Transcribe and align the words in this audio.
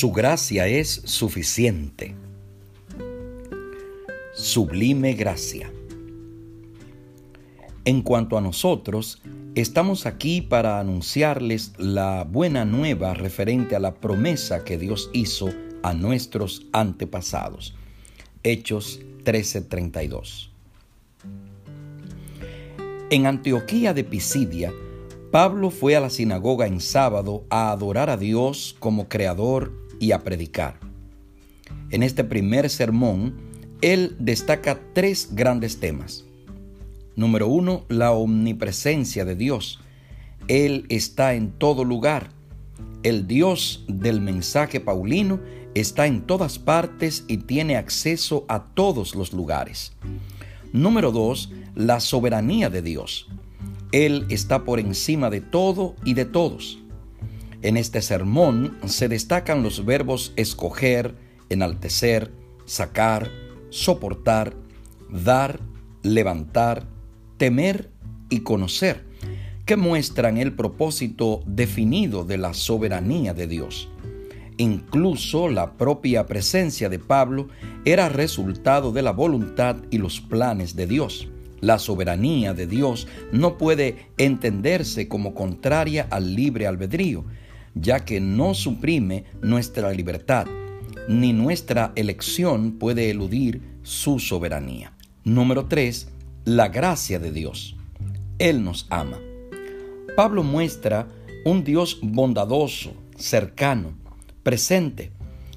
Su 0.00 0.12
gracia 0.12 0.66
es 0.66 1.02
suficiente. 1.04 2.14
Sublime 4.32 5.12
gracia. 5.12 5.70
En 7.84 8.00
cuanto 8.00 8.38
a 8.38 8.40
nosotros, 8.40 9.20
estamos 9.54 10.06
aquí 10.06 10.40
para 10.40 10.80
anunciarles 10.80 11.74
la 11.76 12.24
buena 12.24 12.64
nueva 12.64 13.12
referente 13.12 13.76
a 13.76 13.78
la 13.78 13.92
promesa 13.96 14.64
que 14.64 14.78
Dios 14.78 15.10
hizo 15.12 15.50
a 15.82 15.92
nuestros 15.92 16.62
antepasados. 16.72 17.74
Hechos 18.42 19.00
13:32. 19.24 20.48
En 23.10 23.26
Antioquía 23.26 23.92
de 23.92 24.04
Pisidia, 24.04 24.72
Pablo 25.30 25.70
fue 25.70 25.94
a 25.94 26.00
la 26.00 26.08
sinagoga 26.08 26.66
en 26.66 26.80
sábado 26.80 27.44
a 27.50 27.70
adorar 27.70 28.08
a 28.08 28.16
Dios 28.16 28.74
como 28.78 29.06
creador 29.06 29.89
y 30.00 30.10
a 30.10 30.24
predicar. 30.24 30.80
En 31.90 32.02
este 32.02 32.24
primer 32.24 32.68
sermón, 32.68 33.34
él 33.80 34.16
destaca 34.18 34.80
tres 34.92 35.28
grandes 35.32 35.78
temas. 35.78 36.24
Número 37.14 37.46
uno, 37.46 37.84
la 37.88 38.12
omnipresencia 38.12 39.24
de 39.24 39.36
Dios. 39.36 39.80
Él 40.48 40.86
está 40.88 41.34
en 41.34 41.52
todo 41.52 41.84
lugar. 41.84 42.30
El 43.02 43.26
Dios 43.26 43.84
del 43.88 44.20
mensaje 44.20 44.80
paulino 44.80 45.40
está 45.74 46.06
en 46.06 46.22
todas 46.22 46.58
partes 46.58 47.24
y 47.28 47.38
tiene 47.38 47.76
acceso 47.76 48.44
a 48.48 48.64
todos 48.74 49.14
los 49.14 49.32
lugares. 49.32 49.92
Número 50.72 51.12
dos, 51.12 51.52
la 51.74 52.00
soberanía 52.00 52.70
de 52.70 52.82
Dios. 52.82 53.28
Él 53.92 54.26
está 54.28 54.64
por 54.64 54.80
encima 54.80 55.30
de 55.30 55.40
todo 55.40 55.96
y 56.04 56.14
de 56.14 56.24
todos. 56.24 56.79
En 57.62 57.76
este 57.76 58.00
sermón 58.00 58.78
se 58.86 59.08
destacan 59.08 59.62
los 59.62 59.84
verbos 59.84 60.32
escoger, 60.36 61.14
enaltecer, 61.50 62.32
sacar, 62.64 63.30
soportar, 63.68 64.54
dar, 65.10 65.60
levantar, 66.02 66.86
temer 67.36 67.90
y 68.30 68.40
conocer, 68.40 69.04
que 69.66 69.76
muestran 69.76 70.38
el 70.38 70.54
propósito 70.54 71.42
definido 71.46 72.24
de 72.24 72.38
la 72.38 72.54
soberanía 72.54 73.34
de 73.34 73.46
Dios. 73.46 73.90
Incluso 74.56 75.48
la 75.48 75.74
propia 75.74 76.26
presencia 76.26 76.88
de 76.88 76.98
Pablo 76.98 77.48
era 77.84 78.08
resultado 78.08 78.90
de 78.90 79.02
la 79.02 79.12
voluntad 79.12 79.76
y 79.90 79.98
los 79.98 80.20
planes 80.20 80.76
de 80.76 80.86
Dios. 80.86 81.28
La 81.60 81.78
soberanía 81.78 82.54
de 82.54 82.66
Dios 82.66 83.06
no 83.32 83.58
puede 83.58 84.06
entenderse 84.16 85.08
como 85.08 85.34
contraria 85.34 86.06
al 86.10 86.34
libre 86.34 86.66
albedrío, 86.66 87.24
ya 87.74 88.04
que 88.04 88.20
no 88.20 88.54
suprime 88.54 89.24
nuestra 89.42 89.92
libertad, 89.92 90.46
ni 91.08 91.32
nuestra 91.32 91.92
elección 91.96 92.72
puede 92.78 93.10
eludir 93.10 93.62
su 93.82 94.18
soberanía. 94.18 94.92
Número 95.24 95.66
3. 95.66 96.08
La 96.44 96.68
gracia 96.68 97.18
de 97.18 97.32
Dios. 97.32 97.76
Él 98.38 98.64
nos 98.64 98.86
ama. 98.90 99.18
Pablo 100.16 100.42
muestra 100.42 101.08
un 101.44 101.64
Dios 101.64 101.98
bondadoso, 102.02 102.94
cercano, 103.16 103.94
presente, 104.42 105.12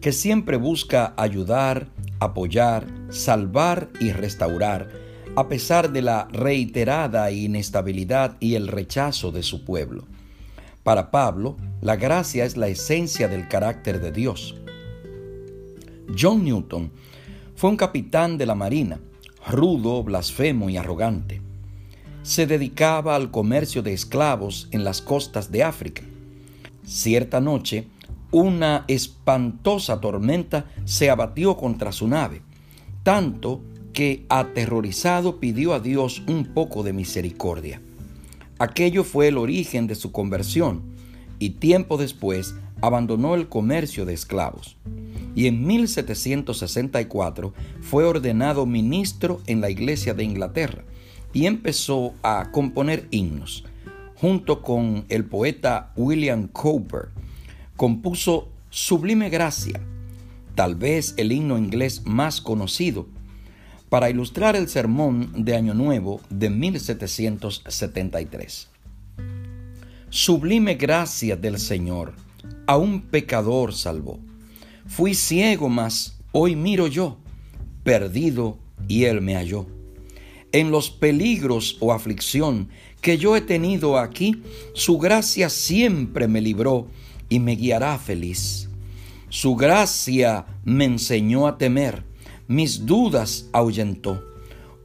que 0.00 0.12
siempre 0.12 0.56
busca 0.56 1.14
ayudar, 1.16 1.88
apoyar, 2.20 2.86
salvar 3.10 3.88
y 4.00 4.12
restaurar, 4.12 4.90
a 5.36 5.48
pesar 5.48 5.92
de 5.92 6.02
la 6.02 6.28
reiterada 6.32 7.30
inestabilidad 7.30 8.36
y 8.40 8.54
el 8.54 8.68
rechazo 8.68 9.32
de 9.32 9.42
su 9.42 9.64
pueblo. 9.64 10.06
Para 10.86 11.10
Pablo, 11.10 11.56
la 11.80 11.96
gracia 11.96 12.44
es 12.44 12.56
la 12.56 12.68
esencia 12.68 13.26
del 13.26 13.48
carácter 13.48 14.00
de 14.00 14.12
Dios. 14.12 14.54
John 16.16 16.44
Newton 16.44 16.92
fue 17.56 17.70
un 17.70 17.76
capitán 17.76 18.38
de 18.38 18.46
la 18.46 18.54
Marina, 18.54 19.00
rudo, 19.50 20.04
blasfemo 20.04 20.70
y 20.70 20.76
arrogante. 20.76 21.42
Se 22.22 22.46
dedicaba 22.46 23.16
al 23.16 23.32
comercio 23.32 23.82
de 23.82 23.94
esclavos 23.94 24.68
en 24.70 24.84
las 24.84 25.02
costas 25.02 25.50
de 25.50 25.64
África. 25.64 26.02
Cierta 26.84 27.40
noche, 27.40 27.88
una 28.30 28.84
espantosa 28.86 30.00
tormenta 30.00 30.66
se 30.84 31.10
abatió 31.10 31.56
contra 31.56 31.90
su 31.90 32.06
nave, 32.06 32.42
tanto 33.02 33.60
que 33.92 34.24
aterrorizado 34.28 35.40
pidió 35.40 35.74
a 35.74 35.80
Dios 35.80 36.22
un 36.28 36.44
poco 36.54 36.84
de 36.84 36.92
misericordia. 36.92 37.80
Aquello 38.58 39.04
fue 39.04 39.28
el 39.28 39.36
origen 39.36 39.86
de 39.86 39.94
su 39.94 40.12
conversión 40.12 40.82
y 41.38 41.50
tiempo 41.50 41.98
después 41.98 42.54
abandonó 42.80 43.34
el 43.34 43.48
comercio 43.48 44.06
de 44.06 44.14
esclavos. 44.14 44.76
Y 45.34 45.46
en 45.46 45.66
1764 45.66 47.52
fue 47.82 48.04
ordenado 48.04 48.64
ministro 48.64 49.42
en 49.46 49.60
la 49.60 49.68
Iglesia 49.68 50.14
de 50.14 50.24
Inglaterra 50.24 50.84
y 51.34 51.44
empezó 51.44 52.14
a 52.22 52.50
componer 52.50 53.06
himnos. 53.10 53.64
Junto 54.14 54.62
con 54.62 55.04
el 55.10 55.26
poeta 55.26 55.92
William 55.94 56.48
Cowper, 56.48 57.10
compuso 57.76 58.48
Sublime 58.70 59.28
Gracia, 59.28 59.82
tal 60.54 60.74
vez 60.76 61.12
el 61.18 61.32
himno 61.32 61.58
inglés 61.58 62.06
más 62.06 62.40
conocido, 62.40 63.06
para 63.96 64.10
ilustrar 64.10 64.56
el 64.56 64.68
sermón 64.68 65.30
de 65.34 65.56
Año 65.56 65.72
Nuevo 65.72 66.20
de 66.28 66.50
1773. 66.50 68.68
Sublime 70.10 70.74
gracia 70.74 71.34
del 71.34 71.58
Señor, 71.58 72.12
a 72.66 72.76
un 72.76 73.00
pecador 73.00 73.72
salvó. 73.72 74.20
Fui 74.86 75.14
ciego, 75.14 75.70
mas 75.70 76.18
hoy 76.32 76.56
miro 76.56 76.88
yo, 76.88 77.16
perdido, 77.84 78.58
y 78.86 79.04
Él 79.04 79.22
me 79.22 79.34
halló. 79.34 79.66
En 80.52 80.70
los 80.70 80.90
peligros 80.90 81.78
o 81.80 81.94
aflicción 81.94 82.68
que 83.00 83.16
yo 83.16 83.34
he 83.34 83.40
tenido 83.40 83.98
aquí, 83.98 84.42
su 84.74 84.98
gracia 84.98 85.48
siempre 85.48 86.28
me 86.28 86.42
libró 86.42 86.86
y 87.30 87.38
me 87.38 87.56
guiará 87.56 87.98
feliz. 87.98 88.68
Su 89.30 89.56
gracia 89.56 90.44
me 90.66 90.84
enseñó 90.84 91.46
a 91.46 91.56
temer 91.56 92.04
mis 92.48 92.86
dudas 92.86 93.48
ahuyentó. 93.52 94.22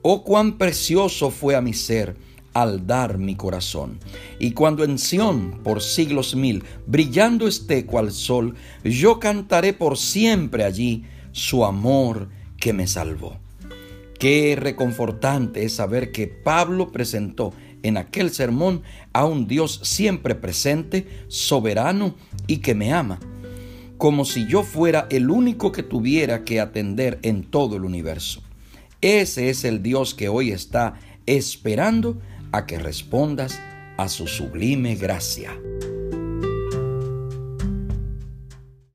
Oh, 0.01 0.23
cuán 0.23 0.57
precioso 0.57 1.29
fue 1.29 1.55
a 1.55 1.61
mi 1.61 1.73
ser 1.73 2.15
al 2.53 2.85
dar 2.85 3.17
mi 3.17 3.35
corazón. 3.35 3.99
Y 4.39 4.51
cuando 4.51 4.83
en 4.83 4.97
Sión 4.97 5.61
por 5.63 5.81
siglos 5.81 6.35
mil, 6.35 6.63
brillando 6.85 7.47
esté 7.47 7.85
cual 7.85 8.11
sol, 8.11 8.55
yo 8.83 9.19
cantaré 9.19 9.73
por 9.73 9.97
siempre 9.97 10.63
allí 10.63 11.05
su 11.31 11.63
amor 11.63 12.29
que 12.57 12.73
me 12.73 12.87
salvó. 12.87 13.37
Qué 14.19 14.55
reconfortante 14.59 15.63
es 15.63 15.73
saber 15.73 16.11
que 16.11 16.27
Pablo 16.27 16.91
presentó 16.91 17.53
en 17.83 17.97
aquel 17.97 18.31
sermón 18.31 18.83
a 19.13 19.25
un 19.25 19.47
Dios 19.47 19.79
siempre 19.83 20.35
presente, 20.35 21.07
soberano 21.27 22.15
y 22.47 22.57
que 22.57 22.75
me 22.75 22.93
ama 22.93 23.19
como 24.01 24.25
si 24.25 24.47
yo 24.47 24.63
fuera 24.63 25.05
el 25.11 25.29
único 25.29 25.71
que 25.71 25.83
tuviera 25.83 26.43
que 26.43 26.59
atender 26.59 27.19
en 27.21 27.43
todo 27.43 27.75
el 27.75 27.85
universo. 27.85 28.41
Ese 28.99 29.51
es 29.51 29.63
el 29.63 29.83
Dios 29.83 30.15
que 30.15 30.27
hoy 30.27 30.49
está 30.49 30.95
esperando 31.27 32.19
a 32.51 32.65
que 32.65 32.79
respondas 32.79 33.59
a 33.97 34.09
su 34.09 34.25
sublime 34.25 34.95
gracia. 34.95 35.55